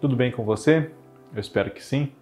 [0.00, 0.92] Tudo bem com você?
[1.34, 2.12] Eu espero que sim.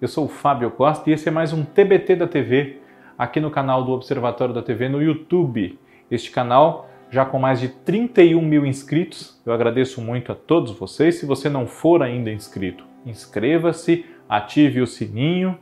[0.00, 2.78] Eu sou o Fábio Costa e esse é mais um TBT da TV
[3.18, 5.78] aqui no canal do Observatório da TV no YouTube.
[6.10, 9.38] Este canal já com mais de 31 mil inscritos.
[9.44, 11.16] Eu agradeço muito a todos vocês.
[11.16, 15.58] Se você não for ainda inscrito, inscreva-se, ative o sininho,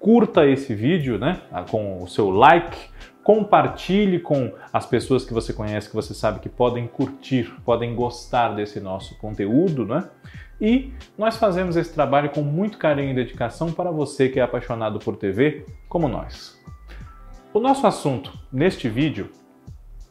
[0.00, 2.76] curta esse vídeo né, com o seu like,
[3.24, 8.50] compartilhe com as pessoas que você conhece, que você sabe que podem curtir, podem gostar
[8.50, 10.04] desse nosso conteúdo, né?
[10.60, 14.98] E nós fazemos esse trabalho com muito carinho e dedicação para você que é apaixonado
[14.98, 16.62] por TV, como nós.
[17.52, 19.30] O nosso assunto neste vídeo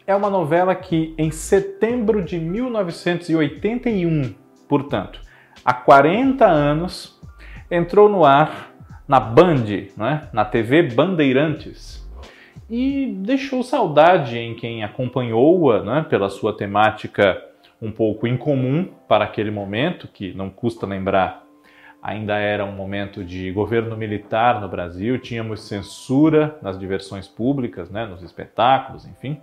[0.07, 4.33] é uma novela que em setembro de 1981,
[4.67, 5.21] portanto,
[5.63, 7.21] há 40 anos,
[7.69, 8.73] entrou no ar
[9.07, 10.29] na Band, né?
[10.33, 12.02] na TV Bandeirantes
[12.69, 17.41] e deixou saudade em quem acompanhou-a né, pela sua temática
[17.81, 21.43] um pouco incomum para aquele momento, que não custa lembrar,
[22.01, 28.05] ainda era um momento de governo militar no Brasil, tínhamos censura nas diversões públicas, né,
[28.05, 29.39] nos espetáculos, enfim.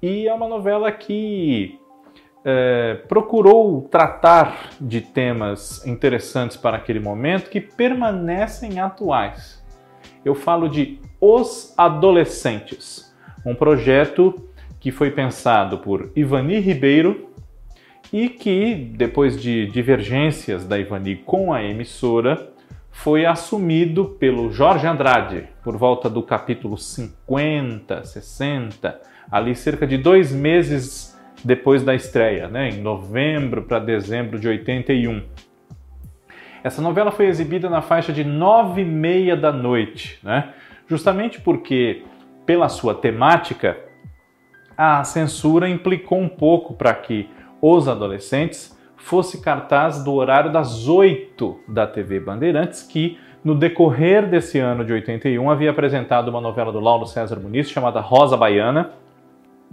[0.00, 1.78] E é uma novela que
[2.44, 9.64] é, procurou tratar de temas interessantes para aquele momento que permanecem atuais.
[10.24, 13.10] Eu falo de os Adolescentes,
[13.46, 14.46] um projeto
[14.78, 17.30] que foi pensado por Ivani Ribeiro
[18.12, 22.50] e que, depois de divergências da Ivani com a emissora,
[22.90, 29.00] foi assumido pelo Jorge Andrade por volta do capítulo 50, 60,
[29.30, 35.22] ali cerca de dois meses depois da estreia, né, em novembro para dezembro de 81.
[36.62, 40.52] Essa novela foi exibida na faixa de nove e meia da noite, né?
[40.86, 42.02] Justamente porque,
[42.44, 43.76] pela sua temática,
[44.76, 47.28] a censura implicou um pouco para que
[47.60, 54.58] os adolescentes fosse cartaz do horário das 8 da TV Bandeirantes, que no decorrer desse
[54.58, 58.92] ano de 81 havia apresentado uma novela do Laulo César Muniz chamada Rosa Baiana.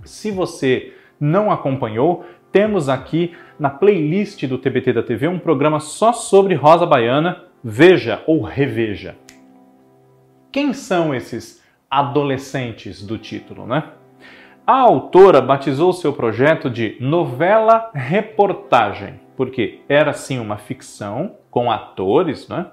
[0.03, 6.11] Se você não acompanhou, temos aqui na playlist do TBT da TV um programa só
[6.11, 7.43] sobre Rosa Baiana.
[7.63, 9.15] Veja ou reveja.
[10.51, 13.83] Quem são esses adolescentes do título, né?
[14.67, 22.47] A autora batizou seu projeto de novela reportagem, porque era sim uma ficção com atores,
[22.47, 22.67] né?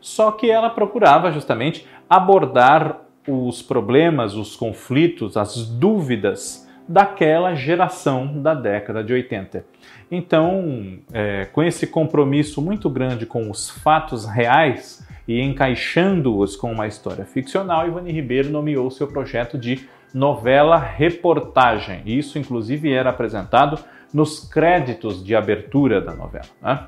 [0.00, 8.52] Só que ela procurava justamente abordar os problemas, os conflitos, as dúvidas daquela geração da
[8.52, 9.64] década de 80.
[10.10, 16.86] Então, é, com esse compromisso muito grande com os fatos reais, e encaixando-os com uma
[16.86, 22.02] história ficcional, Ivani Ribeiro nomeou seu projeto de novela reportagem.
[22.04, 23.78] Isso, inclusive, era apresentado
[24.12, 26.44] nos créditos de abertura da novela.
[26.60, 26.86] Né?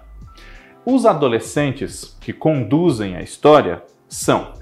[0.84, 4.52] Os adolescentes que conduzem a história são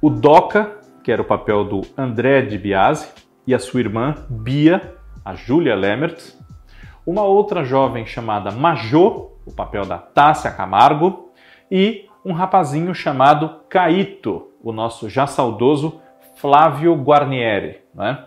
[0.00, 3.08] o Doca, que era o papel do André de Biase,
[3.46, 6.32] e a sua irmã Bia, a Júlia Lemert,
[7.06, 11.32] uma outra jovem chamada Majô, o papel da Tássia Camargo,
[11.70, 16.00] e um rapazinho chamado Caíto, o nosso já saudoso
[16.36, 17.80] Flávio Guarnieri.
[17.94, 18.24] Né?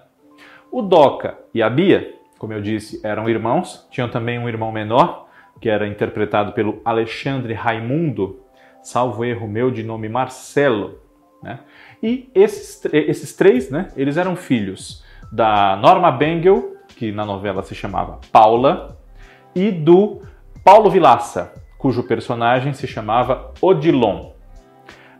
[0.72, 5.28] O Doca e a Bia, como eu disse, eram irmãos, tinham também um irmão menor,
[5.60, 8.42] que era interpretado pelo Alexandre Raimundo,
[8.84, 11.00] salvo erro meu, de nome Marcelo.
[11.42, 11.60] Né?
[12.04, 17.74] E esses, esses três, né, eles eram filhos da Norma Bengel, que na novela se
[17.74, 18.98] chamava Paula,
[19.56, 20.22] e do
[20.64, 21.54] Paulo Vilaça,
[21.86, 24.32] cujo personagem se chamava Odilon.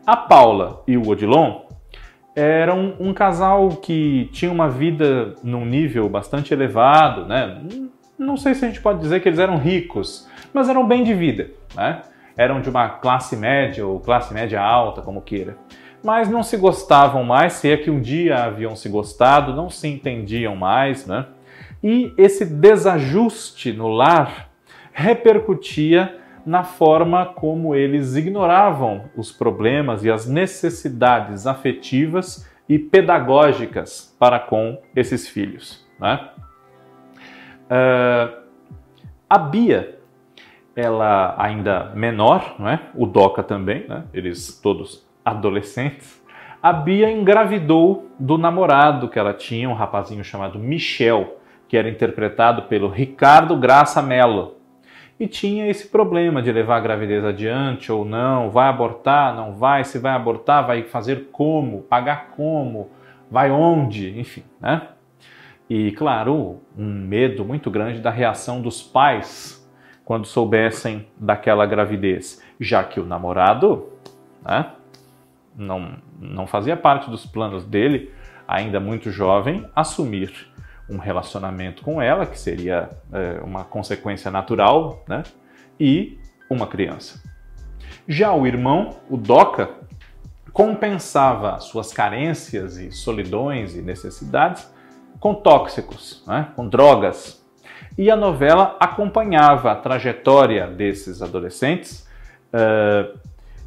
[0.04, 1.60] A Paula e o Odilon
[2.34, 7.62] eram um casal que tinha uma vida num nível bastante elevado, né?
[8.18, 11.14] Não sei se a gente pode dizer que eles eram ricos, mas eram bem de
[11.14, 12.02] vida, né?
[12.36, 15.56] Eram de uma classe média ou classe média alta, como queira.
[16.02, 19.86] Mas não se gostavam mais, se é que um dia haviam se gostado, não se
[19.86, 21.26] entendiam mais, né?
[21.80, 24.50] E esse desajuste no lar
[24.92, 34.38] repercutia na forma como eles ignoravam os problemas e as necessidades afetivas e pedagógicas para
[34.38, 35.84] com esses filhos.
[35.98, 36.30] Né?
[37.64, 38.46] Uh,
[39.28, 39.98] a Bia,
[40.76, 42.80] ela ainda menor, não é?
[42.94, 44.04] o Doca também, né?
[44.14, 46.22] eles todos adolescentes,
[46.62, 52.62] a Bia engravidou do namorado que ela tinha, um rapazinho chamado Michel, que era interpretado
[52.62, 54.55] pelo Ricardo Graça Mello
[55.18, 59.82] e tinha esse problema de levar a gravidez adiante ou não, vai abortar, não vai,
[59.82, 62.90] se vai abortar, vai fazer como, pagar como,
[63.30, 64.88] vai onde, enfim, né?
[65.68, 69.66] E claro, um medo muito grande da reação dos pais
[70.04, 73.88] quando soubessem daquela gravidez, já que o namorado
[74.44, 74.70] né,
[75.56, 78.12] não, não fazia parte dos planos dele,
[78.46, 80.46] ainda muito jovem, assumir
[80.88, 85.22] um relacionamento com ela, que seria é, uma consequência natural, né,
[85.78, 86.18] e
[86.48, 87.20] uma criança.
[88.08, 89.70] Já o irmão, o Doca,
[90.52, 94.70] compensava suas carências e solidões e necessidades
[95.20, 97.44] com tóxicos, né, com drogas,
[97.98, 102.06] e a novela acompanhava a trajetória desses adolescentes
[102.52, 103.18] uh,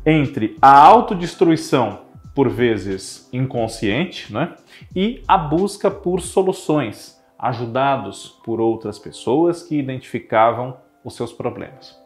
[0.06, 2.02] entre a autodestruição,
[2.40, 4.54] por vezes inconsciente, né,
[4.96, 12.02] e a busca por soluções, ajudados por outras pessoas que identificavam os seus problemas.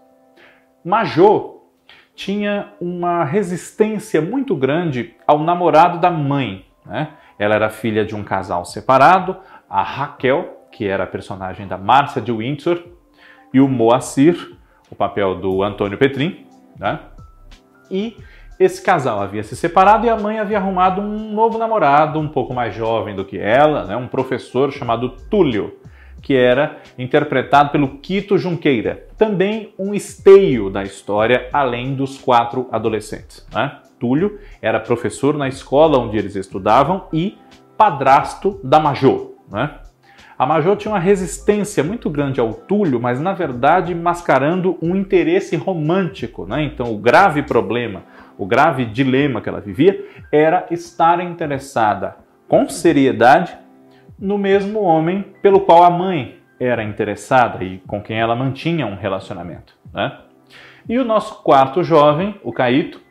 [0.83, 1.62] Majô
[2.15, 6.65] tinha uma resistência muito grande ao namorado da mãe.
[6.83, 7.09] Né?
[7.38, 9.38] Ela era filha de um casal separado,
[9.69, 12.83] a Raquel, que era a personagem da Márcia de Windsor,
[13.53, 14.57] e o Moacir,
[14.89, 16.47] o papel do Antônio Petrin,
[16.80, 17.01] né?
[17.91, 18.18] E
[18.63, 22.54] esse casal havia se separado e a mãe havia arrumado um novo namorado, um pouco
[22.54, 23.95] mais jovem do que ela, né?
[23.95, 25.77] um professor chamado Túlio,
[26.21, 33.45] que era interpretado pelo Quito Junqueira, também um esteio da história, além dos quatro adolescentes.
[33.54, 33.80] Né?
[34.00, 37.38] Túlio era professor na escola onde eles estudavam e
[37.77, 39.36] padrasto da Majô.
[39.51, 39.69] Né?
[40.38, 45.56] A Major tinha uma resistência muito grande ao Túlio, mas na verdade mascarando um interesse
[45.56, 46.45] romântico.
[46.45, 46.63] Né?
[46.63, 48.04] Então, o grave problema,
[48.38, 53.57] o grave dilema que ela vivia era estar interessada com seriedade
[54.19, 58.95] no mesmo homem pelo qual a mãe era interessada e com quem ela mantinha um
[58.95, 59.75] relacionamento.
[59.94, 60.18] Né?
[60.88, 63.01] E o nosso quarto jovem, o Caíto,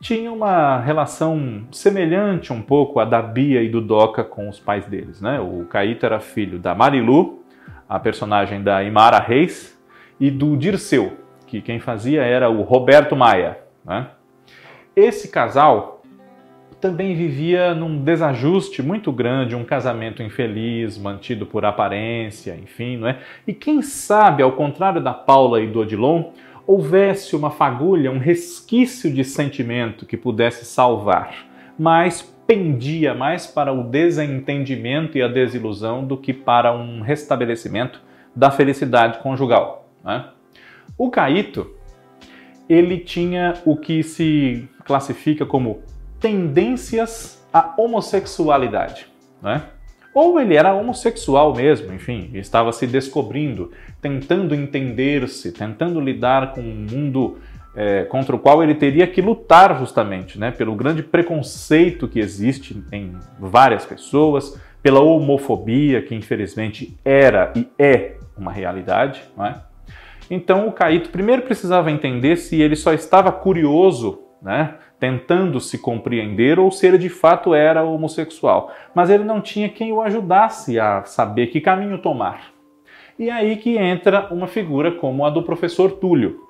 [0.00, 4.84] tinha uma relação semelhante um pouco à da Bia e do Doca com os pais
[4.86, 5.20] deles.
[5.20, 5.38] Né?
[5.40, 7.44] O Caíto era filho da Marilu,
[7.88, 9.80] a personagem da Imara Reis,
[10.18, 13.58] e do Dirceu, que quem fazia era o Roberto Maia.
[13.84, 14.06] Né?
[14.94, 16.02] Esse casal
[16.80, 23.20] também vivia num desajuste muito grande, um casamento infeliz, mantido por aparência, enfim, não é?
[23.46, 26.32] E quem sabe, ao contrário da Paula e do Odilon,
[26.66, 31.46] houvesse uma fagulha, um resquício de sentimento que pudesse salvar,
[31.78, 38.02] mas pendia mais para o desentendimento e a desilusão do que para um restabelecimento
[38.34, 39.88] da felicidade conjugal.
[40.04, 40.26] Né?
[40.98, 41.70] O Caíto,
[42.68, 45.82] ele tinha o que se classifica como
[46.20, 49.06] tendências à homossexualidade.
[49.42, 49.62] Né?
[50.14, 56.86] Ou ele era homossexual mesmo, enfim, estava se descobrindo, tentando entender-se, tentando lidar com um
[56.90, 57.38] mundo
[57.74, 62.76] é, contra o qual ele teria que lutar justamente, né, pelo grande preconceito que existe
[62.92, 69.62] em várias pessoas, pela homofobia que infelizmente era e é uma realidade, não é?
[70.34, 76.58] Então o Caíto primeiro precisava entender se ele só estava curioso, né, tentando se compreender
[76.58, 78.72] ou se ele de fato era homossexual.
[78.94, 82.46] Mas ele não tinha quem o ajudasse a saber que caminho tomar.
[83.18, 86.40] E aí que entra uma figura como a do professor Túlio.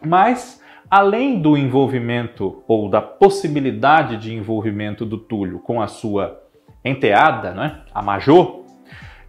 [0.00, 6.40] Mas, além do envolvimento ou da possibilidade de envolvimento do Túlio com a sua
[6.82, 8.62] enteada, né, a Major,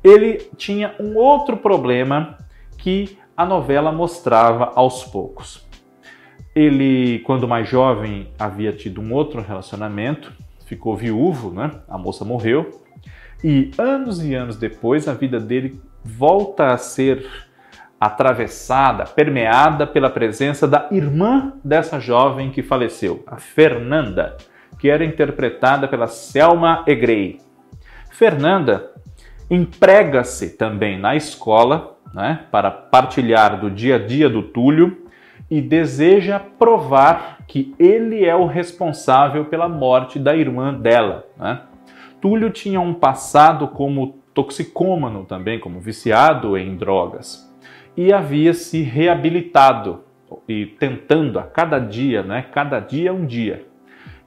[0.01, 2.37] ele tinha um outro problema
[2.77, 5.65] que a novela mostrava aos poucos.
[6.55, 10.31] Ele, quando mais jovem, havia tido um outro relacionamento,
[10.65, 11.71] ficou viúvo, né?
[11.87, 12.83] A moça morreu.
[13.43, 17.27] E anos e anos depois, a vida dele volta a ser
[17.99, 24.37] atravessada, permeada pela presença da irmã dessa jovem que faleceu, a Fernanda,
[24.77, 27.39] que era interpretada pela Selma Egrey.
[28.11, 28.91] Fernanda
[29.49, 35.03] emprega-se também na escola né, para partilhar do dia a dia do Túlio
[35.49, 41.25] e deseja provar que ele é o responsável pela morte da irmã dela.
[41.37, 41.61] Né?
[42.21, 47.51] Túlio tinha um passado como toxicômano também, como viciado em drogas,
[47.95, 50.03] e havia se reabilitado
[50.47, 52.43] e tentando a cada dia, né?
[52.51, 53.67] Cada dia um dia.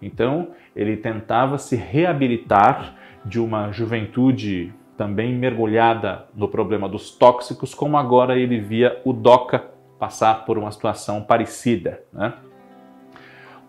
[0.01, 7.97] Então ele tentava se reabilitar de uma juventude também mergulhada no problema dos tóxicos, como
[7.97, 9.65] agora ele via o Doca
[9.99, 12.03] passar por uma situação parecida.
[12.13, 12.33] Né?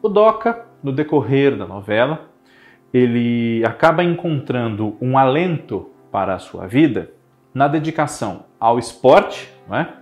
[0.02, 2.30] O Doca, no decorrer da novela,
[2.94, 7.12] ele acaba encontrando um alento para a sua vida
[7.54, 9.94] na dedicação ao esporte né?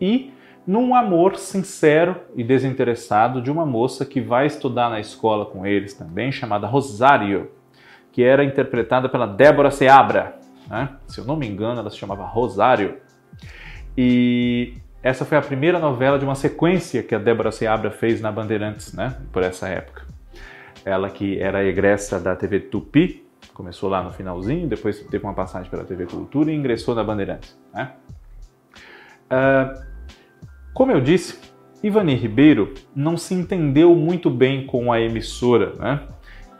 [0.00, 0.32] e
[0.66, 5.92] num amor sincero e desinteressado de uma moça que vai estudar na escola com eles
[5.92, 7.50] também, chamada Rosário,
[8.12, 10.41] que era interpretada pela Débora Seabra.
[10.68, 10.88] Né?
[11.06, 12.98] Se eu não me engano, ela se chamava Rosário.
[13.96, 18.30] E essa foi a primeira novela de uma sequência que a Débora Seabra fez na
[18.30, 19.16] Bandeirantes, né?
[19.32, 20.06] Por essa época.
[20.84, 25.70] Ela que era egressa da TV Tupi, começou lá no finalzinho, depois teve uma passagem
[25.70, 27.56] pela TV Cultura e ingressou na Bandeirantes.
[27.72, 27.92] Né?
[29.30, 29.82] Uh,
[30.72, 31.38] como eu disse,
[31.82, 36.00] Ivani Ribeiro não se entendeu muito bem com a emissora né?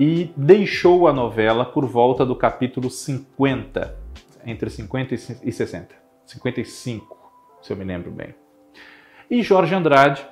[0.05, 3.97] E deixou a novela por volta do capítulo 50,
[4.45, 5.95] entre 50 e 60,
[6.27, 7.31] 55
[7.63, 8.35] se eu me lembro bem.
[9.31, 10.27] E Jorge Andrade,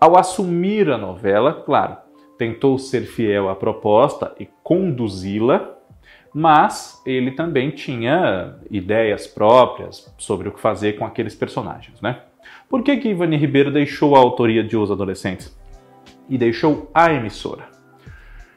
[0.00, 1.96] ao assumir a novela, claro,
[2.38, 5.76] tentou ser fiel à proposta e conduzi-la,
[6.32, 12.20] mas ele também tinha ideias próprias sobre o que fazer com aqueles personagens, né?
[12.68, 15.58] Por que que Ivani Ribeiro deixou a autoria de Os Adolescentes?
[16.28, 17.74] E deixou a emissora?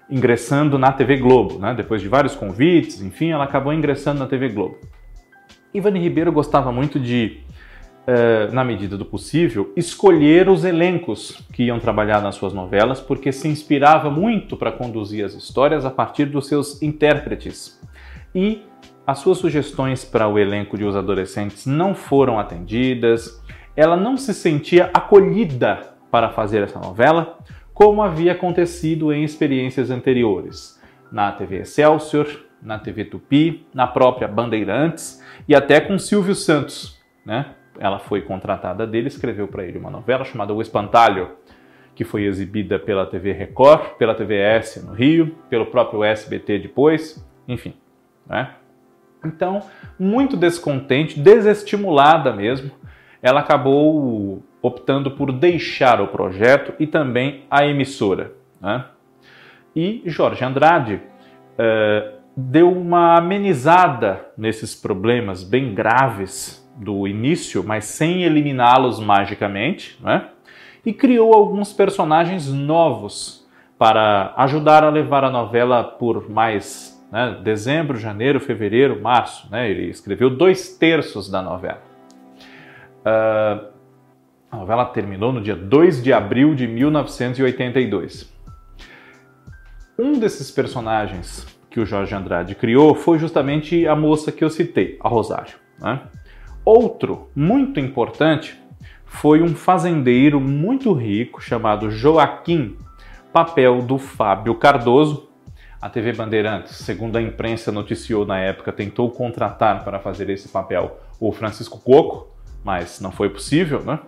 [0.09, 1.73] Ingressando na TV Globo, né?
[1.73, 4.77] Depois de vários convites, enfim, ela acabou ingressando na TV Globo.
[5.73, 7.43] Ivani Ribeiro gostava muito de
[8.11, 13.31] eh, na medida do possível, escolher os elencos que iam trabalhar nas suas novelas, porque
[13.31, 17.79] se inspirava muito para conduzir as histórias a partir dos seus intérpretes.
[18.33, 18.63] E
[19.05, 23.43] as suas sugestões para o elenco de Os Adolescentes não foram atendidas,
[23.75, 27.37] ela não se sentia acolhida para fazer essa novela,
[27.79, 30.77] como havia acontecido em experiências anteriores,
[31.09, 32.27] na TV Excelsior,
[32.61, 37.55] na TV Tupi, na própria Bandeirantes e até com Silvio Santos, né?
[37.79, 41.37] ela foi contratada dele, escreveu para ele uma novela chamada O Espantalho,
[41.95, 47.75] que foi exibida pela TV Record, pela TVS no Rio, pelo próprio SBT depois, enfim.
[48.27, 48.55] Né?
[49.23, 49.61] Então,
[49.97, 52.71] muito descontente, desestimulada mesmo,
[53.21, 58.33] ela acabou optando por deixar o projeto e também a emissora.
[58.59, 58.85] Né?
[59.75, 68.23] E Jorge Andrade uh, deu uma amenizada nesses problemas bem graves do início, mas sem
[68.23, 70.29] eliminá-los magicamente, né?
[70.85, 73.47] e criou alguns personagens novos
[73.77, 79.49] para ajudar a levar a novela por mais né, dezembro, janeiro, fevereiro, março.
[79.51, 79.69] Né?
[79.69, 81.81] Ele escreveu dois terços da novela.
[82.99, 83.78] Uh,
[84.51, 88.33] a novela terminou no dia 2 de abril de 1982.
[89.97, 94.97] Um desses personagens que o Jorge Andrade criou foi justamente a moça que eu citei,
[95.01, 95.55] a Rosário.
[95.79, 96.01] Né?
[96.65, 98.59] Outro muito importante
[99.05, 102.75] foi um fazendeiro muito rico chamado Joaquim,
[103.31, 105.29] papel do Fábio Cardoso.
[105.81, 110.99] A TV Bandeirantes, segundo a imprensa noticiou na época, tentou contratar para fazer esse papel
[111.19, 112.27] o Francisco Coco,
[112.63, 113.99] mas não foi possível, né?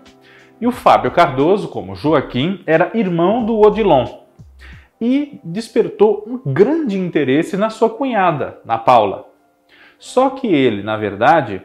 [0.61, 4.05] E o Fábio Cardoso, como Joaquim, era irmão do Odilon
[5.01, 9.27] e despertou um grande interesse na sua cunhada, na Paula.
[9.97, 11.63] Só que ele, na verdade,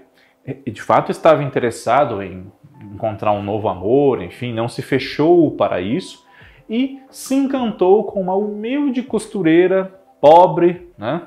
[0.67, 2.51] de fato estava interessado em
[2.95, 6.25] encontrar um novo amor, enfim, não se fechou para isso
[6.69, 11.23] e se encantou com uma humilde costureira pobre, né?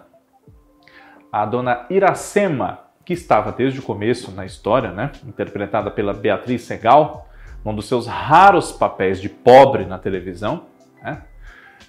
[1.31, 5.11] A dona Iracema, que estava desde o começo na história, né?
[5.27, 7.28] Interpretada pela Beatriz Segal,
[7.66, 10.63] um dos seus raros papéis de pobre na televisão,
[11.01, 11.24] né?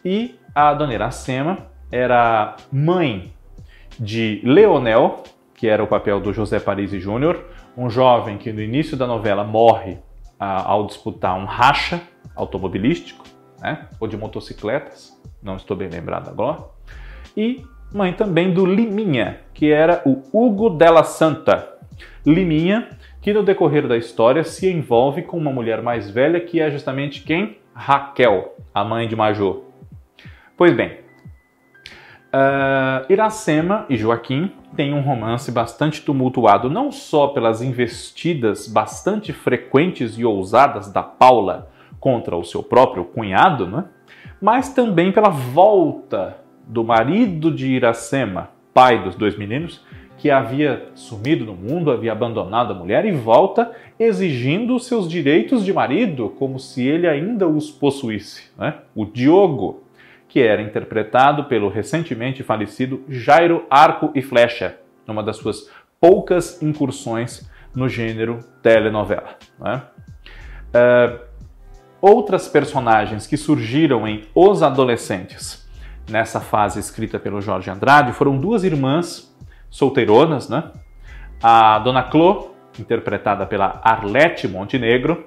[0.04, 1.58] E a dona Iracema
[1.90, 3.32] era mãe
[3.98, 5.22] de Leonel,
[5.54, 7.44] que era o papel do José Parisi Júnior,
[7.76, 9.98] um jovem que no início da novela morre
[10.38, 12.00] ah, ao disputar um racha
[12.34, 13.24] automobilístico,
[13.60, 16.64] né, ou de motocicletas, não estou bem lembrado agora,
[17.36, 17.62] e
[17.92, 21.78] mãe também do Liminha, que era o Hugo Della Santa.
[22.24, 22.88] Liminha,
[23.20, 27.22] que no decorrer da história se envolve com uma mulher mais velha, que é justamente
[27.22, 27.58] quem?
[27.74, 29.62] Raquel, a mãe de Major.
[30.56, 30.98] Pois bem,
[32.30, 40.16] Uh, Iracema e Joaquim têm um romance bastante tumultuado, não só pelas investidas bastante frequentes
[40.16, 43.84] e ousadas da Paula contra o seu próprio cunhado, né?
[44.40, 49.84] mas também pela volta do marido de Iracema, pai dos dois meninos,
[50.20, 55.72] que havia sumido no mundo, havia abandonado a mulher e volta exigindo seus direitos de
[55.72, 58.50] marido, como se ele ainda os possuísse.
[58.58, 58.74] Né?
[58.94, 59.82] O Diogo
[60.30, 65.68] que era interpretado pelo recentemente falecido Jairo Arco e Flecha, numa das suas
[66.00, 69.36] poucas incursões no gênero telenovela.
[69.58, 69.82] Né?
[70.68, 71.18] Uh,
[72.00, 75.68] outras personagens que surgiram em Os Adolescentes,
[76.08, 79.34] nessa fase escrita pelo Jorge Andrade, foram duas irmãs
[79.70, 80.70] solteironas, né?
[81.42, 85.26] a Dona Clô, interpretada pela Arlete Montenegro,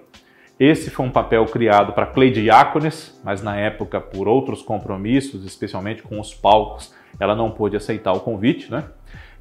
[0.59, 6.03] esse foi um papel criado para Cleide Diácones, mas na época, por outros compromissos, especialmente
[6.03, 8.83] com os palcos, ela não pôde aceitar o convite, né?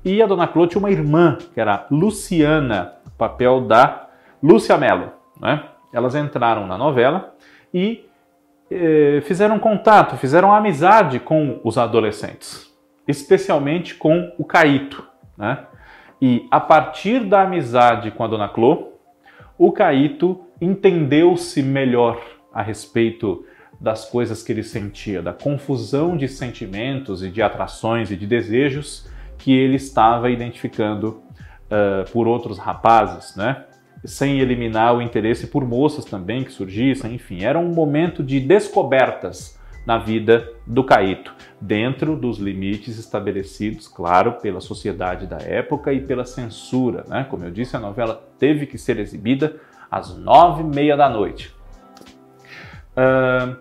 [0.05, 4.09] E a Dona Clô tinha uma irmã, que era Luciana, papel da
[4.43, 5.13] Lúcia Mello.
[5.41, 5.63] né?
[5.93, 7.35] Elas entraram na novela
[7.73, 8.05] e
[8.71, 12.72] eh, fizeram contato, fizeram amizade com os adolescentes,
[13.07, 15.07] especialmente com o Caíto,
[15.37, 15.67] né?
[16.21, 18.93] E a partir da amizade com a Dona Clô,
[19.59, 22.21] o Caíto entendeu-se melhor
[22.55, 23.45] a respeito
[23.81, 29.11] das coisas que ele sentia, da confusão de sentimentos e de atrações e de desejos
[29.37, 31.21] que ele estava identificando
[31.67, 33.65] uh, por outros rapazes, né?
[34.05, 39.59] Sem eliminar o interesse por moças também que surgissem, enfim, era um momento de descobertas
[39.85, 46.25] na vida do Caíto, dentro dos limites estabelecidos, claro, pela sociedade da época e pela
[46.25, 47.27] censura, né?
[47.29, 49.57] Como eu disse, a novela teve que ser exibida
[49.91, 51.55] às nove e meia da noite.
[52.97, 53.57] Uh,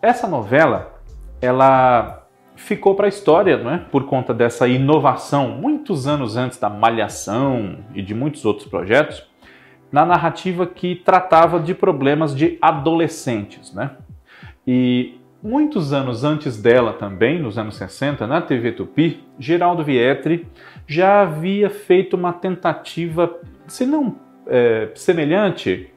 [0.00, 1.00] essa novela,
[1.40, 3.78] ela ficou para a história, não é?
[3.78, 9.26] Por conta dessa inovação, muitos anos antes da Malhação e de muitos outros projetos,
[9.90, 13.92] na narrativa que tratava de problemas de adolescentes, né?
[14.70, 20.46] E muitos anos antes dela também, nos anos 60, na TV Tupi, Geraldo Vietri
[20.86, 23.34] já havia feito uma tentativa,
[23.66, 25.90] se não é, semelhante,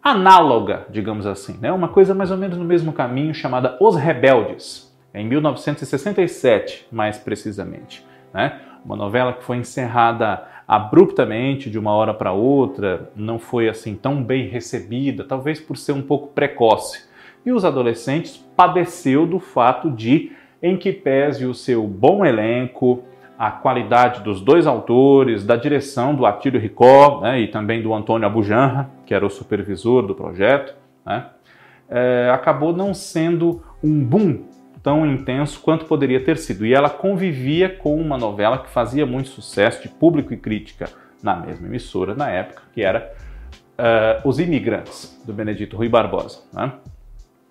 [0.00, 1.72] análoga, digamos assim, né?
[1.72, 8.06] uma coisa mais ou menos no mesmo caminho, chamada Os Rebeldes, em 1967, mais precisamente.
[8.32, 8.60] Né?
[8.84, 14.22] Uma novela que foi encerrada abruptamente, de uma hora para outra, não foi assim tão
[14.22, 17.12] bem recebida, talvez por ser um pouco precoce.
[17.44, 20.32] E os adolescentes padeceu do fato de,
[20.62, 23.02] em que pese o seu bom elenco,
[23.38, 28.26] a qualidade dos dois autores, da direção do Atílio Ricó né, e também do Antônio
[28.26, 31.26] Abujanra, que era o supervisor do projeto, né,
[31.88, 34.44] é, acabou não sendo um boom
[34.82, 36.64] tão intenso quanto poderia ter sido.
[36.64, 40.88] E ela convivia com uma novela que fazia muito sucesso de público e crítica
[41.22, 43.10] na mesma emissora na época, que era
[43.78, 46.42] uh, Os Imigrantes, do Benedito Rui Barbosa.
[46.52, 46.70] Né?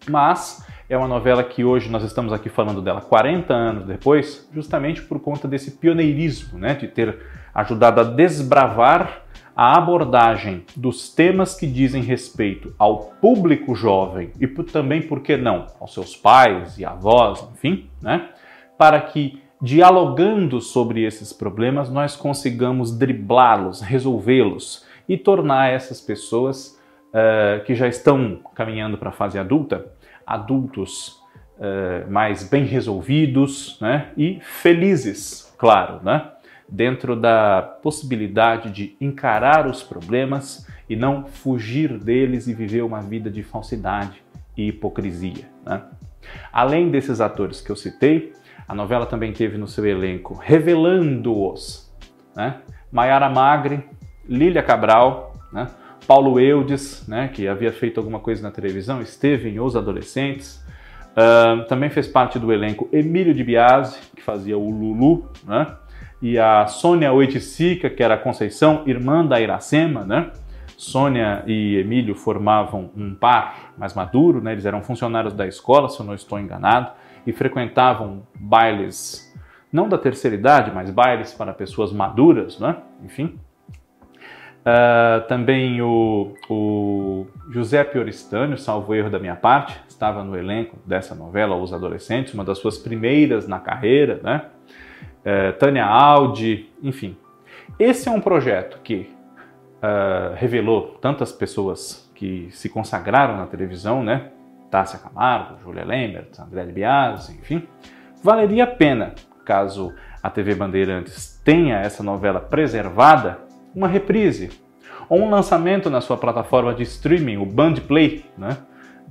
[0.10, 5.02] Mas é uma novela que hoje nós estamos aqui falando dela 40 anos depois, justamente
[5.02, 7.20] por conta desse pioneirismo, né, de ter
[7.54, 9.24] ajudado a desbravar
[9.56, 15.68] a abordagem dos temas que dizem respeito ao público jovem e também, por que não,
[15.80, 18.30] aos seus pais e avós, enfim, né?
[18.78, 26.80] para que, dialogando sobre esses problemas, nós consigamos driblá-los, resolvê-los e tornar essas pessoas
[27.13, 29.86] uh, que já estão caminhando para a fase adulta,
[30.26, 31.21] adultos
[31.58, 34.12] uh, mais bem resolvidos né?
[34.17, 36.32] e felizes, claro, né?
[36.67, 43.30] dentro da possibilidade de encarar os problemas e não fugir deles e viver uma vida
[43.30, 44.23] de falsidade
[44.58, 45.47] e hipocrisia.
[45.65, 45.82] Né?
[46.52, 48.34] Além desses atores que eu citei,
[48.67, 51.84] a novela também teve no seu elenco revelando-os
[52.36, 52.58] né?
[52.91, 53.88] Maiara Magre,
[54.28, 55.67] Lília Cabral, né?
[56.08, 57.28] Paulo Eudes, né?
[57.28, 60.63] que havia feito alguma coisa na televisão, esteve em Os Adolescentes.
[61.12, 65.68] Uh, também fez parte do elenco Emílio de Biasi, que fazia o Lulu, né?
[66.24, 70.32] e a Sônia Oiticica, que era a Conceição, irmã da Iracema, né?
[70.78, 74.54] Sônia e Emílio formavam um par mais maduro, né?
[74.54, 76.94] Eles eram funcionários da escola, se eu não estou enganado,
[77.28, 79.34] e frequentavam bailes,
[79.70, 82.78] não da terceira idade, mas bailes para pessoas maduras, né?
[83.04, 83.38] Enfim.
[84.63, 87.86] Uh, também o, o José
[88.58, 92.78] salvo erro da minha parte, estava no elenco dessa novela, Os Adolescentes, uma das suas
[92.78, 94.45] primeiras na carreira, né?
[95.23, 97.17] é, Tânia Aldi, enfim.
[97.80, 99.10] Esse é um projeto que
[99.82, 104.32] uh, revelou tantas pessoas que se consagraram na televisão, né?
[104.69, 107.67] Tássia Camargo, Júlia Lembert, André Biasi, enfim.
[108.21, 109.13] Valeria a pena,
[109.45, 113.39] caso a TV Bandeirantes tenha essa novela preservada,
[113.75, 114.49] uma reprise
[115.09, 118.57] ou um lançamento na sua plataforma de streaming, o Bandplay, né?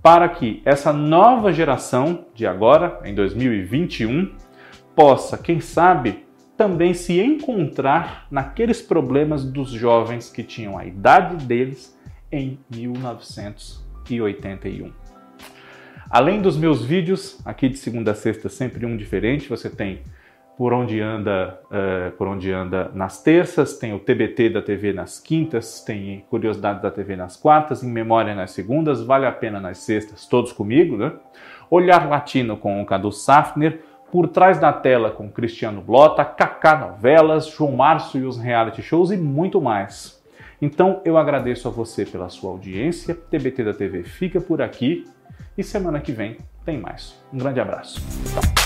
[0.03, 4.35] para que essa nova geração de agora, em 2021,
[4.96, 6.25] possa, quem sabe,
[6.57, 11.96] também se encontrar naqueles problemas dos jovens que tinham a idade deles
[12.31, 14.92] em 1981.
[16.11, 20.03] Além dos meus vídeos, aqui de segunda a sexta, sempre um diferente, você tem
[20.57, 25.19] por onde anda, uh, por onde anda nas terças, tem o TBT da TV nas
[25.19, 29.79] quintas, tem curiosidades da TV nas quartas, em memória nas segundas, vale a pena nas
[29.79, 31.12] sextas, todos comigo, né?
[31.71, 37.47] Olhar Latino com o Cadu Safner, por Trás da Tela com Cristiano Blota, Kaká Novelas,
[37.47, 40.23] João Márcio e os reality shows e muito mais.
[40.61, 45.07] Então eu agradeço a você pela sua audiência, TBT da TV fica por aqui
[45.57, 47.19] e semana que vem tem mais.
[47.33, 48.01] Um grande abraço.
[48.33, 48.62] Tchau.